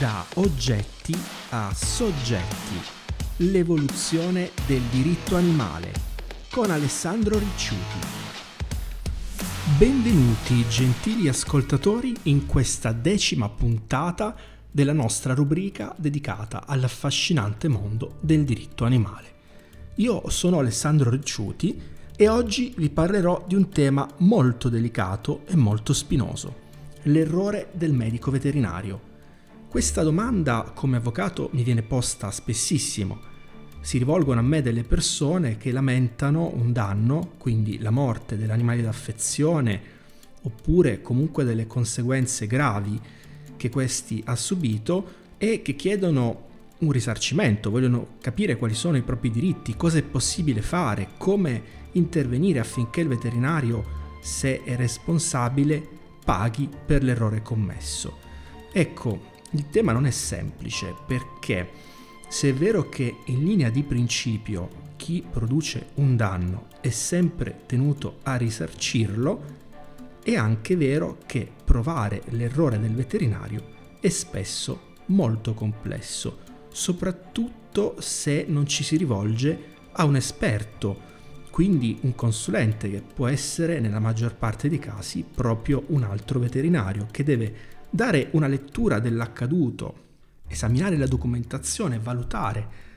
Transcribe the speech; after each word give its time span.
Da 0.00 0.24
oggetti 0.36 1.14
a 1.50 1.74
soggetti. 1.74 2.80
L'evoluzione 3.50 4.52
del 4.66 4.80
diritto 4.90 5.36
animale 5.36 5.92
con 6.50 6.70
Alessandro 6.70 7.38
Ricciuti. 7.38 7.98
Benvenuti 9.76 10.66
gentili 10.70 11.28
ascoltatori 11.28 12.16
in 12.22 12.46
questa 12.46 12.92
decima 12.92 13.50
puntata 13.50 14.34
della 14.70 14.94
nostra 14.94 15.34
rubrica 15.34 15.94
dedicata 15.98 16.64
all'affascinante 16.66 17.68
mondo 17.68 18.16
del 18.20 18.46
diritto 18.46 18.86
animale. 18.86 19.34
Io 19.96 20.30
sono 20.30 20.60
Alessandro 20.60 21.10
Ricciuti 21.10 21.78
e 22.16 22.26
oggi 22.26 22.72
vi 22.74 22.88
parlerò 22.88 23.44
di 23.46 23.54
un 23.54 23.68
tema 23.68 24.08
molto 24.20 24.70
delicato 24.70 25.42
e 25.44 25.56
molto 25.56 25.92
spinoso, 25.92 26.54
l'errore 27.02 27.68
del 27.74 27.92
medico 27.92 28.30
veterinario. 28.30 29.09
Questa 29.70 30.02
domanda 30.02 30.72
come 30.74 30.96
avvocato 30.96 31.48
mi 31.52 31.62
viene 31.62 31.82
posta 31.82 32.32
spessissimo. 32.32 33.20
Si 33.80 33.98
rivolgono 33.98 34.40
a 34.40 34.42
me 34.42 34.62
delle 34.62 34.82
persone 34.82 35.58
che 35.58 35.70
lamentano 35.70 36.50
un 36.52 36.72
danno, 36.72 37.34
quindi 37.38 37.78
la 37.78 37.90
morte 37.90 38.36
dell'animale 38.36 38.82
d'affezione, 38.82 39.80
oppure 40.42 41.00
comunque 41.02 41.44
delle 41.44 41.68
conseguenze 41.68 42.48
gravi 42.48 43.00
che 43.56 43.70
questi 43.70 44.20
ha 44.26 44.34
subito 44.34 45.06
e 45.38 45.62
che 45.62 45.76
chiedono 45.76 46.48
un 46.78 46.90
risarcimento, 46.90 47.70
vogliono 47.70 48.16
capire 48.20 48.56
quali 48.56 48.74
sono 48.74 48.96
i 48.96 49.02
propri 49.02 49.30
diritti, 49.30 49.76
cosa 49.76 49.98
è 49.98 50.02
possibile 50.02 50.62
fare, 50.62 51.10
come 51.16 51.62
intervenire 51.92 52.58
affinché 52.58 53.02
il 53.02 53.08
veterinario, 53.08 54.18
se 54.20 54.64
è 54.64 54.74
responsabile, 54.74 55.80
paghi 56.24 56.68
per 56.84 57.04
l'errore 57.04 57.40
commesso. 57.40 58.18
Ecco, 58.72 59.29
il 59.50 59.68
tema 59.70 59.92
non 59.92 60.06
è 60.06 60.10
semplice 60.10 60.94
perché 61.06 61.68
se 62.28 62.50
è 62.50 62.54
vero 62.54 62.88
che 62.88 63.16
in 63.26 63.44
linea 63.44 63.70
di 63.70 63.82
principio 63.82 64.88
chi 64.96 65.24
produce 65.28 65.88
un 65.94 66.14
danno 66.14 66.68
è 66.80 66.90
sempre 66.90 67.62
tenuto 67.66 68.18
a 68.22 68.36
risarcirlo, 68.36 69.58
è 70.22 70.36
anche 70.36 70.76
vero 70.76 71.18
che 71.26 71.50
provare 71.64 72.22
l'errore 72.28 72.78
del 72.78 72.94
veterinario 72.94 73.78
è 74.00 74.08
spesso 74.08 74.88
molto 75.06 75.54
complesso, 75.54 76.38
soprattutto 76.70 77.96
se 77.98 78.44
non 78.46 78.66
ci 78.66 78.84
si 78.84 78.96
rivolge 78.96 79.58
a 79.92 80.04
un 80.04 80.16
esperto, 80.16 81.08
quindi 81.50 81.98
un 82.02 82.14
consulente 82.14 82.88
che 82.88 83.02
può 83.02 83.26
essere 83.26 83.80
nella 83.80 83.98
maggior 83.98 84.36
parte 84.36 84.68
dei 84.68 84.78
casi 84.78 85.24
proprio 85.24 85.82
un 85.88 86.04
altro 86.04 86.38
veterinario 86.38 87.08
che 87.10 87.24
deve 87.24 87.54
dare 87.90 88.28
una 88.32 88.46
lettura 88.46 89.00
dell'accaduto, 89.00 90.08
esaminare 90.46 90.96
la 90.96 91.06
documentazione, 91.06 91.98
valutare 91.98 92.88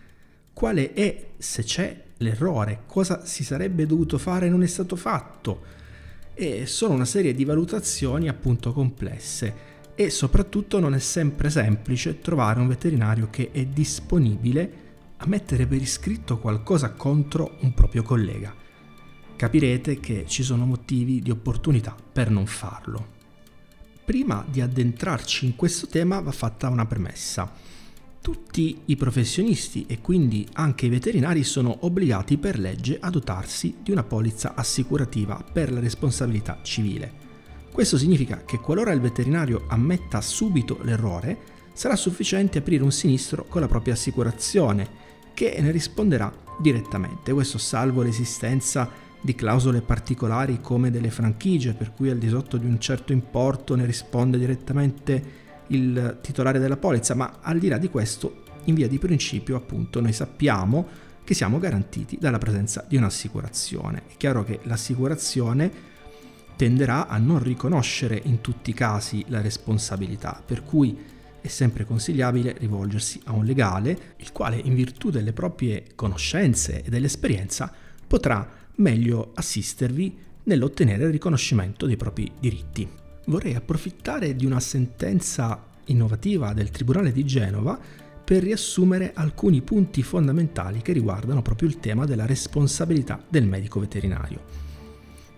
quale 0.53 0.93
è, 0.93 1.31
se 1.37 1.63
c'è 1.63 2.03
l'errore, 2.17 2.83
cosa 2.85 3.25
si 3.25 3.43
sarebbe 3.43 3.85
dovuto 3.85 4.17
fare 4.17 4.45
e 4.45 4.49
non 4.49 4.63
è 4.63 4.67
stato 4.67 4.95
fatto. 4.95 5.81
E 6.35 6.65
sono 6.67 6.93
una 6.93 7.05
serie 7.05 7.33
di 7.33 7.43
valutazioni 7.43 8.27
appunto 8.27 8.71
complesse 8.71 9.71
e 9.95 10.09
soprattutto 10.09 10.79
non 10.79 10.93
è 10.95 10.99
sempre 10.99 11.49
semplice 11.49 12.19
trovare 12.19 12.59
un 12.59 12.67
veterinario 12.67 13.27
che 13.29 13.51
è 13.51 13.65
disponibile 13.65 14.81
a 15.17 15.27
mettere 15.27 15.67
per 15.67 15.81
iscritto 15.81 16.39
qualcosa 16.39 16.91
contro 16.91 17.57
un 17.61 17.73
proprio 17.73 18.03
collega. 18.03 18.53
Capirete 19.35 19.99
che 19.99 20.25
ci 20.27 20.43
sono 20.43 20.65
motivi 20.65 21.19
di 21.19 21.31
opportunità 21.31 21.95
per 22.11 22.29
non 22.29 22.45
farlo. 22.45 23.12
Prima 24.05 24.43
di 24.45 24.59
addentrarci 24.59 25.45
in 25.45 25.55
questo 25.55 25.87
tema 25.87 26.19
va 26.19 26.33
fatta 26.33 26.67
una 26.67 26.85
premessa. 26.85 27.49
Tutti 28.19 28.81
i 28.85 28.97
professionisti 28.97 29.85
e 29.87 30.01
quindi 30.01 30.45
anche 30.53 30.87
i 30.87 30.89
veterinari 30.89 31.45
sono 31.45 31.77
obbligati 31.81 32.37
per 32.37 32.59
legge 32.59 32.97
a 32.99 33.09
dotarsi 33.09 33.77
di 33.81 33.91
una 33.91 34.03
polizza 34.03 34.55
assicurativa 34.55 35.41
per 35.49 35.71
la 35.71 35.79
responsabilità 35.79 36.59
civile. 36.63 37.11
Questo 37.71 37.97
significa 37.97 38.43
che 38.43 38.59
qualora 38.59 38.91
il 38.91 38.99
veterinario 38.99 39.65
ammetta 39.69 40.19
subito 40.19 40.79
l'errore, 40.83 41.37
sarà 41.71 41.95
sufficiente 41.95 42.57
aprire 42.57 42.83
un 42.83 42.91
sinistro 42.91 43.45
con 43.45 43.61
la 43.61 43.67
propria 43.67 43.93
assicurazione, 43.93 44.85
che 45.33 45.55
ne 45.61 45.71
risponderà 45.71 46.31
direttamente. 46.59 47.31
Questo 47.31 47.57
salvo 47.57 48.01
l'esistenza 48.01 48.89
di 49.23 49.35
clausole 49.35 49.81
particolari 49.81 50.59
come 50.59 50.91
delle 50.91 51.09
franchigie, 51.09 51.73
per 51.73 51.93
cui 51.93 52.09
al 52.09 52.17
di 52.17 52.27
sotto 52.27 52.57
di 52.57 52.65
un 52.65 52.77
certo 52.77 53.13
importo 53.13 53.73
ne 53.75 53.85
risponde 53.85 54.37
direttamente 54.37 55.41
il 55.67 56.19
titolare 56.21 56.59
della 56.59 56.75
polizza, 56.75 57.15
ma 57.15 57.39
al 57.41 57.57
di 57.57 57.69
là 57.69 57.77
di 57.77 57.87
questo, 57.87 58.43
in 58.65 58.75
via 58.75 58.89
di 58.89 58.99
principio, 58.99 59.55
appunto, 59.55 60.01
noi 60.01 60.11
sappiamo 60.11 60.85
che 61.23 61.33
siamo 61.33 61.57
garantiti 61.57 62.17
dalla 62.19 62.37
presenza 62.37 62.83
di 62.85 62.97
un'assicurazione. 62.97 64.03
È 64.09 64.17
chiaro 64.17 64.43
che 64.43 64.59
l'assicurazione 64.63 65.71
tenderà 66.57 67.07
a 67.07 67.17
non 67.17 67.41
riconoscere 67.41 68.19
in 68.25 68.41
tutti 68.41 68.71
i 68.71 68.73
casi 68.73 69.23
la 69.29 69.39
responsabilità, 69.39 70.43
per 70.45 70.63
cui 70.63 70.97
è 71.39 71.47
sempre 71.47 71.85
consigliabile 71.85 72.55
rivolgersi 72.59 73.21
a 73.23 73.31
un 73.31 73.45
legale, 73.45 74.15
il 74.17 74.33
quale 74.33 74.57
in 74.57 74.75
virtù 74.75 75.09
delle 75.09 75.31
proprie 75.31 75.85
conoscenze 75.95 76.83
e 76.83 76.89
dell'esperienza 76.89 77.71
potrà 78.05 78.61
meglio 78.75 79.31
assistervi 79.35 80.17
nell'ottenere 80.43 81.05
il 81.05 81.11
riconoscimento 81.11 81.85
dei 81.85 81.97
propri 81.97 82.31
diritti. 82.39 82.87
Vorrei 83.25 83.55
approfittare 83.55 84.35
di 84.35 84.45
una 84.45 84.59
sentenza 84.59 85.71
innovativa 85.85 86.53
del 86.53 86.69
Tribunale 86.69 87.11
di 87.11 87.25
Genova 87.25 87.79
per 88.23 88.43
riassumere 88.43 89.11
alcuni 89.13 89.61
punti 89.61 90.01
fondamentali 90.01 90.81
che 90.81 90.93
riguardano 90.93 91.41
proprio 91.41 91.67
il 91.67 91.79
tema 91.79 92.05
della 92.05 92.25
responsabilità 92.25 93.23
del 93.27 93.45
medico 93.45 93.79
veterinario. 93.79 94.71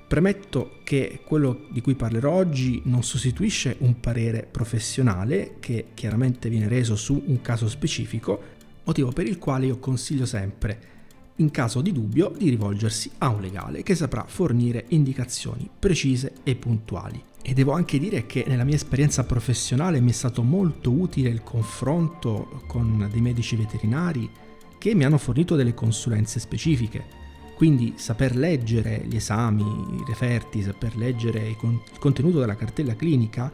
Premetto 0.07 0.79
che 0.83 1.21
quello 1.25 1.65
di 1.71 1.81
cui 1.81 1.95
parlerò 1.95 2.31
oggi 2.31 2.81
non 2.85 3.03
sostituisce 3.03 3.75
un 3.79 3.99
parere 3.99 4.47
professionale 4.49 5.55
che 5.59 5.87
chiaramente 5.95 6.47
viene 6.47 6.67
reso 6.67 6.95
su 6.95 7.23
un 7.25 7.41
caso 7.41 7.67
specifico, 7.67 8.39
motivo 8.83 9.11
per 9.11 9.25
il 9.25 9.39
quale 9.39 9.65
io 9.65 9.79
consiglio 9.79 10.27
sempre 10.27 10.93
in 11.37 11.51
caso 11.51 11.81
di 11.81 11.91
dubbio 11.91 12.33
di 12.37 12.49
rivolgersi 12.49 13.11
a 13.17 13.29
un 13.29 13.41
legale 13.41 13.83
che 13.83 13.95
saprà 13.95 14.25
fornire 14.27 14.85
indicazioni 14.89 15.69
precise 15.77 16.35
e 16.43 16.55
puntuali. 16.55 17.21
E 17.41 17.53
devo 17.53 17.73
anche 17.73 17.99
dire 17.99 18.25
che 18.25 18.45
nella 18.47 18.63
mia 18.63 18.75
esperienza 18.75 19.23
professionale 19.23 19.99
mi 19.99 20.09
è 20.09 20.13
stato 20.13 20.41
molto 20.41 20.91
utile 20.91 21.29
il 21.29 21.43
confronto 21.43 22.63
con 22.67 23.07
dei 23.11 23.21
medici 23.21 23.55
veterinari 23.55 24.29
che 24.77 24.95
mi 24.95 25.03
hanno 25.03 25.17
fornito 25.17 25.55
delle 25.55 25.73
consulenze 25.73 26.39
specifiche. 26.39 27.23
Quindi 27.55 27.93
saper 27.97 28.35
leggere 28.35 29.05
gli 29.07 29.15
esami, 29.15 29.63
i 29.63 30.03
referti, 30.07 30.61
saper 30.61 30.95
leggere 30.95 31.47
il 31.47 31.57
contenuto 31.99 32.39
della 32.39 32.55
cartella 32.55 32.95
clinica 32.95 33.51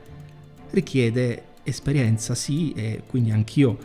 richiede 0.71 1.43
esperienza, 1.63 2.33
sì, 2.33 2.71
e 2.73 3.03
quindi 3.05 3.31
anch'io 3.31 3.77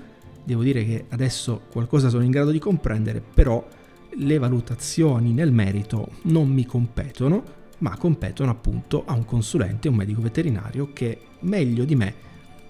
devo 0.45 0.63
dire 0.63 0.85
che 0.85 1.05
adesso 1.09 1.63
qualcosa 1.71 2.09
sono 2.09 2.23
in 2.23 2.31
grado 2.31 2.51
di 2.51 2.59
comprendere, 2.59 3.21
però 3.21 3.67
le 4.15 4.39
valutazioni 4.39 5.33
nel 5.33 5.53
merito 5.53 6.13
non 6.23 6.49
mi 6.49 6.65
competono, 6.65 7.45
ma 7.79 7.97
competono 7.97 8.51
appunto 8.51 9.05
a 9.07 9.13
un 9.13 9.25
consulente, 9.25 9.89
un 9.89 9.97
medico 9.97 10.21
veterinario 10.21 10.93
che 10.93 11.21
meglio 11.41 11.85
di 11.85 11.95
me 11.95 12.15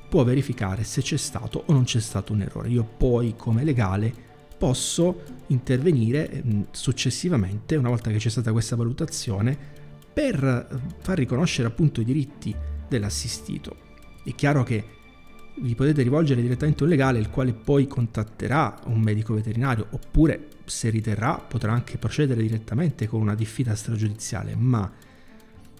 può 0.08 0.24
verificare 0.24 0.84
se 0.84 1.02
c'è 1.02 1.16
stato 1.16 1.64
o 1.66 1.72
non 1.72 1.84
c'è 1.84 2.00
stato 2.00 2.32
un 2.32 2.42
errore. 2.42 2.68
Io 2.68 2.84
poi 2.84 3.34
come 3.36 3.64
legale 3.64 4.12
posso 4.58 5.22
intervenire 5.48 6.30
ehm, 6.30 6.66
successivamente, 6.70 7.76
una 7.76 7.88
volta 7.88 8.10
che 8.10 8.18
c'è 8.18 8.30
stata 8.30 8.52
questa 8.52 8.76
valutazione, 8.76 9.56
per 10.12 10.80
far 11.00 11.18
riconoscere 11.18 11.68
appunto 11.68 12.00
i 12.00 12.04
diritti 12.04 12.54
dell'assistito. 12.88 13.76
È 14.24 14.34
chiaro 14.34 14.62
che 14.62 14.84
vi 15.58 15.74
potete 15.74 16.02
rivolgere 16.02 16.42
direttamente 16.42 16.82
a 16.82 16.84
un 16.86 16.90
legale 16.90 17.18
il 17.18 17.30
quale 17.30 17.52
poi 17.52 17.86
contatterà 17.86 18.78
un 18.86 19.00
medico 19.00 19.34
veterinario 19.34 19.86
oppure 19.90 20.48
se 20.64 20.90
riterrà 20.90 21.34
potrà 21.36 21.72
anche 21.72 21.98
procedere 21.98 22.42
direttamente 22.42 23.06
con 23.06 23.20
una 23.20 23.34
diffida 23.34 23.74
stragiudiziale, 23.74 24.54
ma 24.56 24.90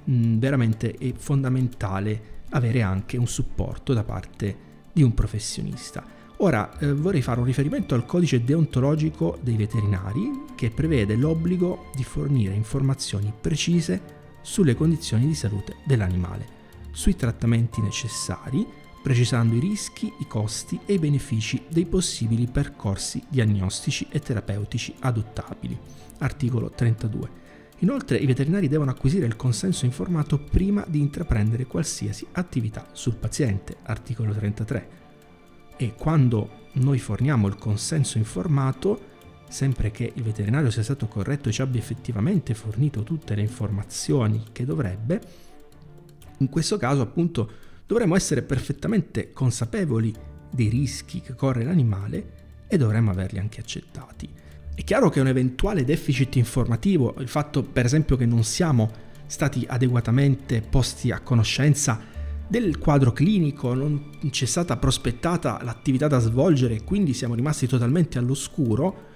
mh, 0.04 0.12
mm, 0.12 0.38
veramente 0.38 0.92
è 0.92 1.12
fondamentale 1.16 2.34
avere 2.50 2.82
anche 2.82 3.16
un 3.16 3.26
supporto 3.26 3.92
da 3.92 4.04
parte 4.04 4.64
di 4.92 5.02
un 5.02 5.12
professionista. 5.14 6.04
Ora 6.38 6.78
eh, 6.78 6.92
vorrei 6.92 7.22
fare 7.22 7.40
un 7.40 7.46
riferimento 7.46 7.94
al 7.94 8.04
codice 8.04 8.44
deontologico 8.44 9.38
dei 9.40 9.56
veterinari 9.56 10.44
che 10.54 10.70
prevede 10.70 11.16
l'obbligo 11.16 11.90
di 11.94 12.04
fornire 12.04 12.54
informazioni 12.54 13.32
precise 13.38 14.14
sulle 14.42 14.74
condizioni 14.74 15.26
di 15.26 15.34
salute 15.34 15.76
dell'animale, 15.84 16.46
sui 16.92 17.16
trattamenti 17.16 17.80
necessari, 17.80 18.66
precisando 19.06 19.54
i 19.54 19.60
rischi, 19.60 20.12
i 20.18 20.26
costi 20.26 20.80
e 20.84 20.94
i 20.94 20.98
benefici 20.98 21.62
dei 21.68 21.86
possibili 21.86 22.48
percorsi 22.48 23.22
diagnostici 23.28 24.08
e 24.10 24.18
terapeutici 24.18 24.92
adottabili. 24.98 25.78
Articolo 26.18 26.70
32. 26.70 27.28
Inoltre 27.78 28.16
i 28.16 28.26
veterinari 28.26 28.66
devono 28.66 28.90
acquisire 28.90 29.24
il 29.24 29.36
consenso 29.36 29.84
informato 29.84 30.40
prima 30.40 30.84
di 30.88 30.98
intraprendere 30.98 31.66
qualsiasi 31.66 32.26
attività 32.32 32.88
sul 32.90 33.14
paziente. 33.14 33.76
Articolo 33.84 34.32
33. 34.32 34.88
e 35.76 35.94
quando 35.94 36.64
noi 36.72 36.98
forniamo 36.98 37.46
il 37.46 37.54
consenso 37.54 38.18
informato, 38.18 39.00
sempre 39.48 39.92
che 39.92 40.10
il 40.12 40.22
veterinario 40.24 40.72
sia 40.72 40.82
stato 40.82 41.06
corretto 41.06 41.48
e 41.48 41.52
ci 41.52 41.62
abbia 41.62 41.78
effettivamente 41.78 42.54
fornito 42.54 43.04
tutte 43.04 43.36
le 43.36 43.42
informazioni 43.42 44.46
che 44.50 44.64
dovrebbe, 44.64 45.20
in 46.38 46.48
questo 46.48 46.76
caso 46.76 47.02
appunto 47.02 47.66
dovremmo 47.86 48.16
essere 48.16 48.42
perfettamente 48.42 49.32
consapevoli 49.32 50.12
dei 50.50 50.68
rischi 50.68 51.20
che 51.20 51.34
corre 51.34 51.64
l'animale 51.64 52.34
e 52.66 52.76
dovremmo 52.76 53.10
averli 53.10 53.38
anche 53.38 53.60
accettati. 53.60 54.28
È 54.74 54.84
chiaro 54.84 55.08
che 55.08 55.20
un 55.20 55.28
eventuale 55.28 55.84
deficit 55.84 56.36
informativo, 56.36 57.14
il 57.18 57.28
fatto 57.28 57.62
per 57.62 57.84
esempio 57.84 58.16
che 58.16 58.26
non 58.26 58.44
siamo 58.44 58.90
stati 59.26 59.64
adeguatamente 59.68 60.60
posti 60.60 61.10
a 61.10 61.20
conoscenza 61.20 62.14
del 62.48 62.78
quadro 62.78 63.12
clinico, 63.12 63.74
non 63.74 64.10
c'è 64.30 64.44
stata 64.44 64.76
prospettata 64.76 65.60
l'attività 65.62 66.06
da 66.06 66.18
svolgere 66.18 66.74
e 66.74 66.84
quindi 66.84 67.12
siamo 67.12 67.34
rimasti 67.34 67.66
totalmente 67.66 68.18
all'oscuro, 68.18 69.14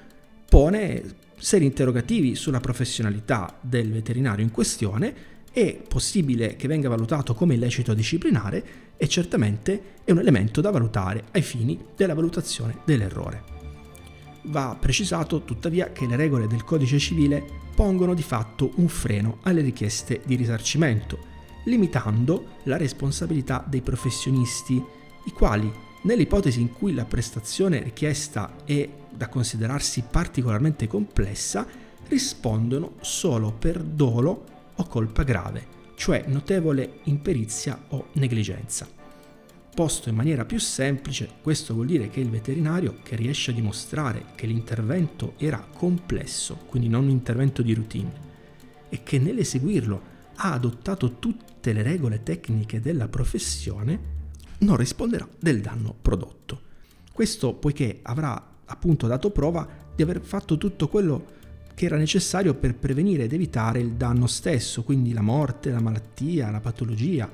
pone 0.49 1.03
seri 1.37 1.65
interrogativi 1.65 2.35
sulla 2.35 2.61
professionalità 2.61 3.57
del 3.61 3.93
veterinario 3.93 4.45
in 4.45 4.51
questione, 4.51 5.15
è 5.53 5.81
possibile 5.87 6.55
che 6.57 6.69
venga 6.69 6.89
valutato 6.89 7.35
come 7.35 7.55
illecito 7.55 7.93
disciplinare 7.93 8.65
e 8.97 9.09
certamente 9.09 9.97
è 10.05 10.13
un 10.13 10.19
elemento 10.19 10.61
da 10.61 10.71
valutare 10.71 11.25
ai 11.33 11.43
fini 11.43 11.79
della 11.97 12.15
valutazione 12.15 12.79
dell'errore. 12.85 13.59
Va 14.45 14.77
precisato 14.79 15.43
tuttavia 15.43 15.91
che 15.91 16.07
le 16.07 16.17
regole 16.17 16.47
del 16.47 16.65
codice 16.65 16.99
civile 16.99 17.45
pongono 17.75 18.15
di 18.15 18.23
fatto 18.23 18.73
un 18.77 18.89
freno 18.89 19.39
alle 19.43 19.61
richieste 19.61 20.21
di 20.25 20.37
risarcimento, 20.37 21.19
limitando 21.65 22.59
la 22.65 22.77
responsabilità 22.77 23.65
dei 23.67 23.81
professionisti, 23.81 24.75
i 24.75 25.31
quali, 25.33 25.71
nell'ipotesi 26.03 26.61
in 26.61 26.73
cui 26.73 26.95
la 26.95 27.05
prestazione 27.05 27.83
richiesta 27.83 28.57
è 28.65 28.89
da 29.11 29.29
considerarsi 29.29 30.05
particolarmente 30.11 30.87
complessa, 30.87 31.67
rispondono 32.09 32.95
solo 33.01 33.53
per 33.53 33.83
dolo 33.83 34.59
o 34.81 34.87
colpa 34.87 35.23
grave, 35.25 35.79
cioè 35.95 36.25
notevole 36.27 37.01
imperizia 37.05 37.79
o 37.89 38.09
negligenza. 38.15 38.89
Posto 39.73 40.09
in 40.09 40.15
maniera 40.15 40.45
più 40.45 40.59
semplice, 40.59 41.29
questo 41.43 41.75
vuol 41.75 41.87
dire 41.87 42.09
che 42.09 42.21
il 42.21 42.31
veterinario 42.31 42.97
che 43.03 43.15
riesce 43.15 43.51
a 43.51 43.55
dimostrare 43.55 44.25
che 44.35 44.47
l'intervento 44.47 45.35
era 45.37 45.65
complesso, 45.73 46.57
quindi 46.67 46.89
non 46.89 47.05
un 47.05 47.11
intervento 47.11 47.63
di 47.63 47.75
routine, 47.75 48.29
e 48.89 49.03
che 49.03 49.19
nell'eseguirlo 49.19 50.19
ha 50.37 50.53
adottato 50.53 51.19
tutte 51.19 51.73
le 51.73 51.83
regole 51.83 52.23
tecniche 52.23 52.81
della 52.81 53.09
professione, 53.09 54.19
non 54.61 54.77
risponderà 54.77 55.29
del 55.39 55.61
danno 55.61 55.95
prodotto. 56.01 56.69
Questo 57.13 57.53
poiché 57.53 58.01
avrà 58.03 58.43
appunto 58.65 59.07
dato 59.07 59.31
prova 59.31 59.69
di 59.95 60.03
aver 60.03 60.21
fatto 60.23 60.57
tutto 60.57 60.89
quello 60.89 61.39
che 61.81 61.87
era 61.87 61.97
necessario 61.97 62.53
per 62.53 62.75
prevenire 62.75 63.25
ed 63.25 63.33
evitare 63.33 63.81
il 63.81 63.93
danno 63.93 64.27
stesso, 64.27 64.83
quindi 64.83 65.15
la 65.15 65.23
morte, 65.23 65.71
la 65.71 65.81
malattia, 65.81 66.51
la 66.51 66.61
patologia 66.61 67.27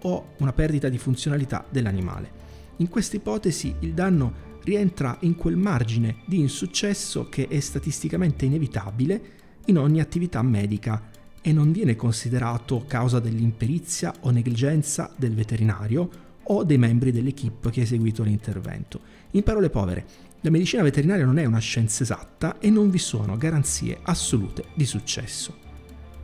o 0.00 0.30
una 0.38 0.52
perdita 0.52 0.88
di 0.88 0.98
funzionalità 0.98 1.64
dell'animale. 1.70 2.30
In 2.78 2.88
questa 2.88 3.14
ipotesi 3.14 3.72
il 3.78 3.92
danno 3.92 4.58
rientra 4.64 5.18
in 5.20 5.36
quel 5.36 5.54
margine 5.54 6.16
di 6.26 6.40
insuccesso 6.40 7.28
che 7.28 7.46
è 7.46 7.60
statisticamente 7.60 8.44
inevitabile 8.44 9.22
in 9.66 9.78
ogni 9.78 10.00
attività 10.00 10.42
medica 10.42 11.08
e 11.40 11.52
non 11.52 11.70
viene 11.70 11.94
considerato 11.94 12.82
causa 12.88 13.20
dell'imperizia 13.20 14.12
o 14.22 14.30
negligenza 14.30 15.12
del 15.14 15.32
veterinario 15.32 16.10
o 16.42 16.64
dei 16.64 16.76
membri 16.76 17.12
dell'equipe 17.12 17.70
che 17.70 17.78
ha 17.78 17.84
eseguito 17.84 18.24
l'intervento. 18.24 19.00
In 19.30 19.44
parole 19.44 19.70
povere, 19.70 20.04
la 20.44 20.50
medicina 20.50 20.82
veterinaria 20.82 21.24
non 21.24 21.38
è 21.38 21.44
una 21.44 21.60
scienza 21.60 22.02
esatta 22.02 22.58
e 22.58 22.68
non 22.68 22.90
vi 22.90 22.98
sono 22.98 23.36
garanzie 23.36 24.00
assolute 24.02 24.64
di 24.74 24.84
successo. 24.84 25.56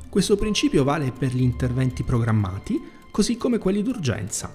Questo 0.09 0.37
principio 0.37 0.83
vale 0.83 1.13
per 1.13 1.33
gli 1.33 1.43
interventi 1.43 2.03
programmati, 2.03 2.81
così 3.13 3.37
come 3.37 3.59
quelli 3.59 3.81
d'urgenza. 3.81 4.53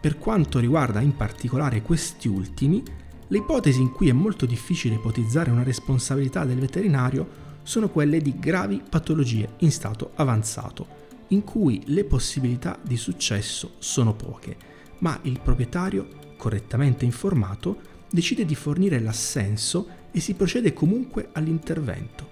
Per 0.00 0.18
quanto 0.18 0.58
riguarda 0.58 1.00
in 1.00 1.14
particolare 1.14 1.80
questi 1.82 2.26
ultimi, 2.26 2.82
le 3.28 3.38
ipotesi 3.38 3.80
in 3.80 3.92
cui 3.92 4.08
è 4.08 4.12
molto 4.12 4.46
difficile 4.46 4.96
ipotizzare 4.96 5.52
una 5.52 5.62
responsabilità 5.62 6.44
del 6.44 6.58
veterinario 6.58 7.42
sono 7.62 7.90
quelle 7.90 8.20
di 8.20 8.36
gravi 8.36 8.82
patologie 8.88 9.50
in 9.58 9.70
stato 9.70 10.10
avanzato, 10.16 10.86
in 11.28 11.44
cui 11.44 11.82
le 11.86 12.02
possibilità 12.02 12.78
di 12.82 12.96
successo 12.96 13.74
sono 13.78 14.12
poche, 14.12 14.56
ma 14.98 15.16
il 15.22 15.38
proprietario, 15.40 16.08
correttamente 16.36 17.04
informato, 17.04 17.92
decide 18.14 18.44
di 18.44 18.54
fornire 18.54 19.00
l'assenso 19.00 19.88
e 20.12 20.20
si 20.20 20.34
procede 20.34 20.72
comunque 20.72 21.30
all'intervento. 21.32 22.30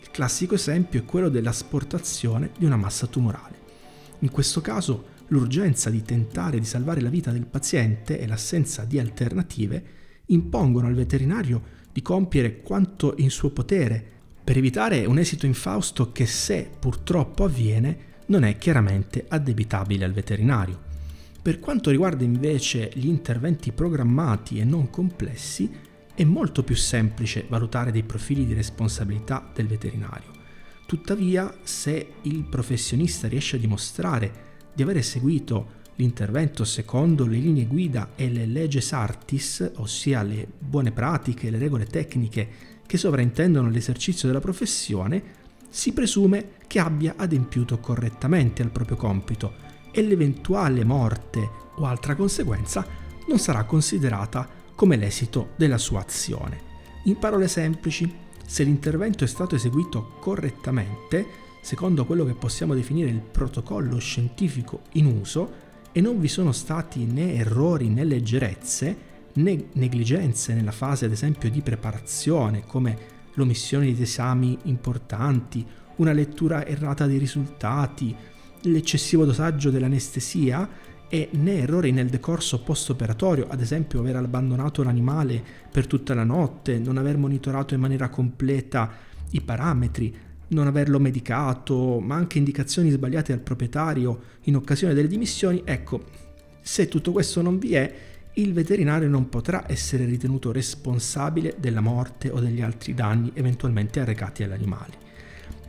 Il 0.00 0.12
classico 0.12 0.54
esempio 0.54 1.00
è 1.00 1.04
quello 1.04 1.28
dell'asportazione 1.28 2.52
di 2.56 2.64
una 2.64 2.76
massa 2.76 3.08
tumorale. 3.08 3.58
In 4.20 4.30
questo 4.30 4.60
caso 4.60 5.12
l'urgenza 5.28 5.90
di 5.90 6.02
tentare 6.02 6.60
di 6.60 6.64
salvare 6.64 7.00
la 7.00 7.08
vita 7.08 7.32
del 7.32 7.46
paziente 7.46 8.20
e 8.20 8.28
l'assenza 8.28 8.84
di 8.84 9.00
alternative 9.00 9.84
impongono 10.26 10.86
al 10.86 10.94
veterinario 10.94 11.82
di 11.90 12.00
compiere 12.00 12.60
quanto 12.60 13.14
in 13.16 13.30
suo 13.30 13.50
potere 13.50 14.12
per 14.44 14.56
evitare 14.56 15.04
un 15.04 15.18
esito 15.18 15.46
infausto 15.46 16.12
che 16.12 16.26
se 16.26 16.70
purtroppo 16.78 17.42
avviene 17.42 18.12
non 18.26 18.44
è 18.44 18.56
chiaramente 18.56 19.24
addebitabile 19.26 20.04
al 20.04 20.12
veterinario. 20.12 20.92
Per 21.44 21.60
quanto 21.60 21.90
riguarda 21.90 22.24
invece 22.24 22.90
gli 22.94 23.06
interventi 23.06 23.70
programmati 23.70 24.60
e 24.60 24.64
non 24.64 24.88
complessi, 24.88 25.70
è 26.14 26.24
molto 26.24 26.62
più 26.62 26.74
semplice 26.74 27.44
valutare 27.46 27.92
dei 27.92 28.02
profili 28.02 28.46
di 28.46 28.54
responsabilità 28.54 29.50
del 29.54 29.66
veterinario. 29.66 30.30
Tuttavia, 30.86 31.54
se 31.62 32.14
il 32.22 32.44
professionista 32.44 33.28
riesce 33.28 33.56
a 33.56 33.58
dimostrare 33.58 34.32
di 34.72 34.82
aver 34.82 34.96
eseguito 34.96 35.82
l'intervento 35.96 36.64
secondo 36.64 37.26
le 37.26 37.36
linee 37.36 37.66
guida 37.66 38.12
e 38.16 38.30
le 38.30 38.46
leges 38.46 38.94
artis, 38.94 39.70
ossia 39.74 40.22
le 40.22 40.48
buone 40.58 40.92
pratiche 40.92 41.48
e 41.48 41.50
le 41.50 41.58
regole 41.58 41.84
tecniche 41.84 42.48
che 42.86 42.96
sovraintendono 42.96 43.68
l'esercizio 43.68 44.28
della 44.28 44.40
professione, 44.40 45.22
si 45.68 45.92
presume 45.92 46.52
che 46.66 46.78
abbia 46.78 47.16
adempiuto 47.18 47.80
correttamente 47.80 48.62
al 48.62 48.70
proprio 48.70 48.96
compito 48.96 49.63
e 49.94 50.02
l'eventuale 50.02 50.84
morte 50.84 51.48
o 51.76 51.86
altra 51.86 52.16
conseguenza 52.16 52.84
non 53.28 53.38
sarà 53.38 53.62
considerata 53.64 54.46
come 54.74 54.96
l'esito 54.96 55.50
della 55.56 55.78
sua 55.78 56.00
azione. 56.00 56.72
In 57.04 57.18
parole 57.18 57.46
semplici, 57.46 58.12
se 58.44 58.64
l'intervento 58.64 59.24
è 59.24 59.26
stato 59.28 59.54
eseguito 59.54 60.16
correttamente, 60.18 61.26
secondo 61.62 62.04
quello 62.04 62.24
che 62.24 62.34
possiamo 62.34 62.74
definire 62.74 63.08
il 63.08 63.20
protocollo 63.20 63.98
scientifico 63.98 64.82
in 64.92 65.06
uso, 65.06 65.62
e 65.92 66.00
non 66.00 66.18
vi 66.18 66.28
sono 66.28 66.50
stati 66.50 67.04
né 67.04 67.34
errori 67.34 67.88
né 67.88 68.04
leggerezze, 68.04 68.96
né 69.34 69.68
negligenze 69.74 70.52
nella 70.52 70.72
fase 70.72 71.04
ad 71.04 71.12
esempio 71.12 71.48
di 71.48 71.60
preparazione, 71.60 72.66
come 72.66 73.12
l'omissione 73.34 73.92
di 73.92 74.02
esami 74.02 74.58
importanti, 74.64 75.64
una 75.96 76.12
lettura 76.12 76.66
errata 76.66 77.06
dei 77.06 77.18
risultati, 77.18 78.14
l'eccessivo 78.64 79.24
dosaggio 79.24 79.70
dell'anestesia 79.70 80.68
e 81.08 81.28
né 81.32 81.58
errori 81.58 81.92
nel 81.92 82.08
decorso 82.08 82.62
post-operatorio, 82.62 83.46
ad 83.48 83.60
esempio 83.60 84.00
aver 84.00 84.16
abbandonato 84.16 84.82
l'animale 84.82 85.42
per 85.70 85.86
tutta 85.86 86.14
la 86.14 86.24
notte, 86.24 86.78
non 86.78 86.96
aver 86.96 87.16
monitorato 87.16 87.74
in 87.74 87.80
maniera 87.80 88.08
completa 88.08 88.90
i 89.30 89.40
parametri, 89.40 90.14
non 90.48 90.66
averlo 90.66 90.98
medicato, 90.98 92.00
ma 92.00 92.16
anche 92.16 92.38
indicazioni 92.38 92.90
sbagliate 92.90 93.32
al 93.32 93.40
proprietario 93.40 94.20
in 94.42 94.56
occasione 94.56 94.94
delle 94.94 95.08
dimissioni, 95.08 95.62
ecco, 95.64 96.04
se 96.60 96.88
tutto 96.88 97.12
questo 97.12 97.42
non 97.42 97.58
vi 97.58 97.74
è, 97.74 97.94
il 98.34 98.52
veterinario 98.52 99.08
non 99.08 99.28
potrà 99.28 99.64
essere 99.68 100.04
ritenuto 100.06 100.50
responsabile 100.50 101.54
della 101.58 101.80
morte 101.80 102.30
o 102.30 102.40
degli 102.40 102.60
altri 102.60 102.92
danni 102.94 103.30
eventualmente 103.34 104.00
arrecati 104.00 104.42
all'animale 104.42 105.03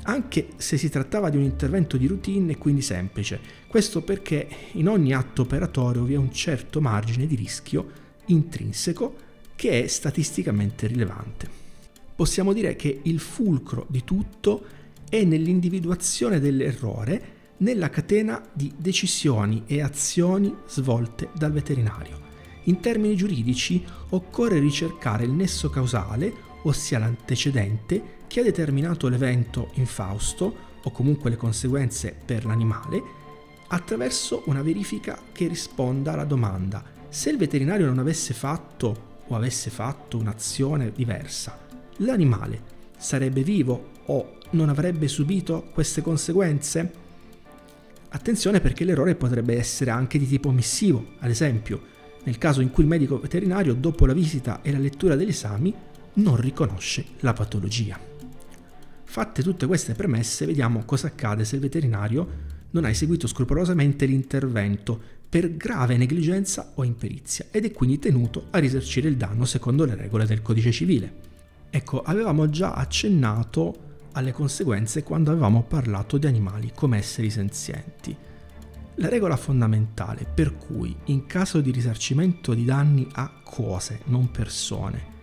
anche 0.06 0.50
se 0.58 0.78
si 0.78 0.90
trattava 0.90 1.30
di 1.30 1.38
un 1.38 1.44
intervento 1.44 1.98
di 1.98 2.08
routine 2.08 2.54
e 2.54 2.58
quindi 2.58 2.82
semplice. 2.82 3.40
Questo 3.68 4.02
perché 4.02 4.48
in 4.74 4.88
ogni 4.88 5.14
atto 5.14 5.44
operatorio 5.44 6.04
vi 6.04 6.14
è 6.14 6.18
un 6.18 6.32
certo 6.32 6.82
margine 6.82 7.28
di 7.28 7.36
rischio 7.36 8.04
intrinseco 8.26 9.16
che 9.56 9.84
è 9.84 9.88
statisticamente 9.88 10.88
rilevante. 10.88 11.64
Possiamo 12.16 12.54
dire 12.54 12.76
che 12.76 13.02
il 13.04 13.20
fulcro 13.20 13.86
di 13.90 14.04
tutto 14.04 14.64
è 15.10 15.24
nell'individuazione 15.24 16.40
dell'errore 16.40 17.34
nella 17.58 17.90
catena 17.90 18.44
di 18.52 18.72
decisioni 18.76 19.64
e 19.66 19.82
azioni 19.82 20.54
svolte 20.68 21.30
dal 21.34 21.52
veterinario. 21.52 22.24
In 22.64 22.80
termini 22.80 23.16
giuridici 23.16 23.84
occorre 24.10 24.60
ricercare 24.60 25.24
il 25.24 25.32
nesso 25.32 25.70
causale, 25.70 26.34
ossia 26.68 27.00
l'antecedente, 27.00 28.14
che 28.28 28.40
ha 28.40 28.44
determinato 28.44 29.08
l'evento 29.08 29.70
infausto 29.74 30.74
o 30.84 30.92
comunque 30.92 31.30
le 31.30 31.38
conseguenze 31.38 32.16
per 32.26 32.46
l'animale 32.46 33.24
attraverso 33.68 34.44
una 34.46 34.62
verifica 34.62 35.18
che 35.32 35.48
risponda 35.48 36.14
alla 36.14 36.26
domanda 36.26 36.84
se 37.10 37.30
il 37.30 37.38
veterinario 37.38 37.88
non 37.88 38.00
avesse 38.00 38.34
fatto 38.34 39.14
o 39.28 39.36
avesse 39.36 39.70
fatto 39.70 40.18
un'azione 40.18 40.92
diversa, 40.92 41.58
l'animale 41.98 42.74
sarebbe 42.98 43.42
vivo 43.42 43.92
o 44.06 44.38
non 44.52 44.70
avrebbe 44.70 45.08
subito 45.08 45.70
queste 45.74 46.02
conseguenze? 46.02 47.04
Attenzione 48.10 48.60
perché 48.60 48.84
l'errore 48.84 49.16
potrebbe 49.16 49.58
essere 49.58 49.92
anche 49.92 50.20
di 50.20 50.28
tipo 50.28 50.50
omissivo, 50.50 51.14
ad 51.20 51.30
esempio 51.30 51.94
nel 52.26 52.38
caso 52.38 52.62
in 52.62 52.72
cui 52.72 52.84
il 52.84 52.90
medico 52.90 53.20
veterinario 53.20 53.74
dopo 53.74 54.06
la 54.06 54.14
visita 54.14 54.62
e 54.62 54.72
la 54.72 54.80
lettura 54.80 55.16
degli 55.16 55.30
esami 55.30 55.74
non 56.16 56.36
riconosce 56.36 57.06
la 57.20 57.34
patologia. 57.34 58.00
Fatte 59.04 59.44
tutte 59.44 59.66
queste 59.66 59.94
premesse, 59.94 60.46
vediamo 60.46 60.84
cosa 60.84 61.08
accade 61.08 61.46
se 61.46 61.56
il 61.56 61.62
veterinario 61.62 62.54
non 62.72 62.84
ha 62.84 62.90
eseguito 62.90 63.28
scrupolosamente 63.28 64.06
l'intervento 64.06 65.00
per 65.30 65.56
grave 65.56 65.98
negligenza 65.98 66.74
o 66.76 66.84
imperizia 66.84 67.46
ed 67.52 67.66
è 67.66 67.72
quindi 67.72 68.00
tenuto 68.00 68.48
a 68.52 68.60
risarcire 68.60 69.08
il 69.08 69.18
danno 69.18 69.46
secondo 69.46 69.86
le 69.86 69.96
regole 69.96 70.26
del 70.26 70.42
codice 70.42 70.72
civile. 70.72 71.14
Ecco, 71.70 72.02
avevamo 72.02 72.50
già 72.50 72.74
accennato 72.74 73.84
alle 74.14 74.32
conseguenze 74.32 75.04
quando 75.04 75.32
avevamo 75.32 75.64
parlato 75.64 76.18
di 76.18 76.28
animali 76.28 76.72
come 76.74 76.98
esseri 76.98 77.30
senzienti. 77.30 78.16
La 78.96 79.10
regola 79.10 79.36
fondamentale 79.36 80.26
per 80.26 80.56
cui 80.56 80.96
in 81.06 81.26
caso 81.26 81.60
di 81.60 81.72
risarcimento 81.72 82.54
di 82.54 82.64
danni 82.64 83.08
a 83.14 83.30
cose, 83.44 84.02
non 84.06 84.32
persone, 84.32 85.15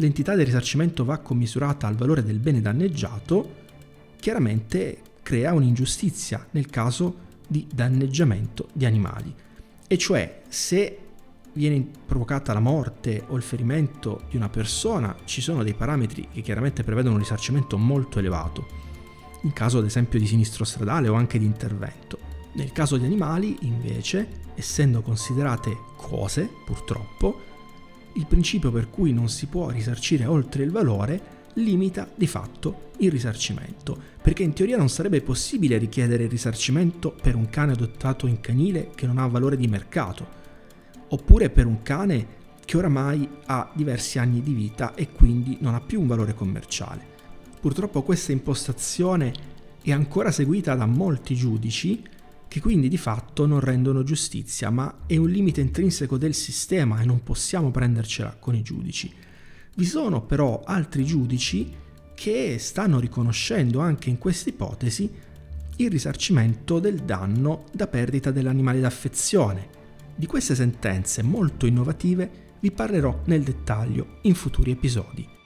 l'entità 0.00 0.34
del 0.34 0.46
risarcimento 0.46 1.04
va 1.04 1.18
commisurata 1.18 1.86
al 1.86 1.94
valore 1.94 2.24
del 2.24 2.38
bene 2.38 2.60
danneggiato, 2.60 3.58
chiaramente 4.18 5.02
crea 5.22 5.52
un'ingiustizia 5.52 6.46
nel 6.52 6.66
caso 6.66 7.28
di 7.46 7.66
danneggiamento 7.72 8.68
di 8.72 8.86
animali. 8.86 9.32
E 9.86 9.98
cioè 9.98 10.42
se 10.48 10.98
viene 11.52 11.86
provocata 12.06 12.52
la 12.52 12.60
morte 12.60 13.24
o 13.26 13.36
il 13.36 13.42
ferimento 13.42 14.22
di 14.30 14.36
una 14.36 14.48
persona, 14.48 15.14
ci 15.24 15.42
sono 15.42 15.62
dei 15.62 15.74
parametri 15.74 16.28
che 16.32 16.40
chiaramente 16.40 16.82
prevedono 16.82 17.14
un 17.14 17.20
risarcimento 17.20 17.76
molto 17.76 18.18
elevato, 18.18 18.66
in 19.42 19.52
caso 19.52 19.78
ad 19.78 19.84
esempio 19.84 20.18
di 20.18 20.26
sinistro 20.26 20.64
stradale 20.64 21.08
o 21.08 21.14
anche 21.14 21.38
di 21.38 21.44
intervento. 21.44 22.18
Nel 22.52 22.72
caso 22.72 22.96
di 22.96 23.04
animali, 23.04 23.58
invece, 23.62 24.28
essendo 24.54 25.02
considerate 25.02 25.76
cose, 25.96 26.48
purtroppo, 26.64 27.48
il 28.14 28.26
principio 28.26 28.70
per 28.70 28.90
cui 28.90 29.12
non 29.12 29.28
si 29.28 29.46
può 29.46 29.70
risarcire 29.70 30.26
oltre 30.26 30.62
il 30.62 30.70
valore 30.70 31.38
limita 31.54 32.08
di 32.14 32.26
fatto 32.26 32.90
il 32.98 33.10
risarcimento, 33.10 33.98
perché 34.22 34.42
in 34.42 34.52
teoria 34.52 34.76
non 34.76 34.88
sarebbe 34.88 35.20
possibile 35.22 35.78
richiedere 35.78 36.24
il 36.24 36.30
risarcimento 36.30 37.14
per 37.20 37.34
un 37.34 37.48
cane 37.48 37.72
adottato 37.72 38.26
in 38.26 38.40
canile 38.40 38.90
che 38.94 39.06
non 39.06 39.18
ha 39.18 39.26
valore 39.26 39.56
di 39.56 39.66
mercato, 39.66 40.38
oppure 41.08 41.50
per 41.50 41.66
un 41.66 41.82
cane 41.82 42.38
che 42.64 42.76
oramai 42.76 43.28
ha 43.46 43.70
diversi 43.74 44.18
anni 44.18 44.42
di 44.42 44.52
vita 44.52 44.94
e 44.94 45.10
quindi 45.10 45.58
non 45.60 45.74
ha 45.74 45.80
più 45.80 46.00
un 46.00 46.06
valore 46.06 46.34
commerciale. 46.34 47.04
Purtroppo 47.60 48.02
questa 48.02 48.32
impostazione 48.32 49.32
è 49.82 49.92
ancora 49.92 50.30
seguita 50.30 50.74
da 50.74 50.86
molti 50.86 51.34
giudici 51.34 52.02
che 52.50 52.60
quindi 52.60 52.88
di 52.88 52.96
fatto 52.96 53.46
non 53.46 53.60
rendono 53.60 54.02
giustizia, 54.02 54.70
ma 54.70 55.02
è 55.06 55.16
un 55.16 55.30
limite 55.30 55.60
intrinseco 55.60 56.18
del 56.18 56.34
sistema 56.34 57.00
e 57.00 57.04
non 57.04 57.22
possiamo 57.22 57.70
prendercela 57.70 58.36
con 58.40 58.56
i 58.56 58.62
giudici. 58.62 59.14
Vi 59.76 59.84
sono 59.84 60.26
però 60.26 60.60
altri 60.64 61.04
giudici 61.04 61.72
che 62.12 62.56
stanno 62.58 62.98
riconoscendo 62.98 63.78
anche 63.78 64.10
in 64.10 64.18
questa 64.18 64.48
ipotesi 64.48 65.08
il 65.76 65.90
risarcimento 65.90 66.80
del 66.80 66.96
danno 66.96 67.66
da 67.72 67.86
perdita 67.86 68.32
dell'animale 68.32 68.80
d'affezione, 68.80 69.68
di 70.16 70.26
queste 70.26 70.56
sentenze 70.56 71.22
molto 71.22 71.66
innovative 71.66 72.48
vi 72.58 72.72
parlerò 72.72 73.22
nel 73.26 73.44
dettaglio 73.44 74.18
in 74.22 74.34
futuri 74.34 74.72
episodi. 74.72 75.39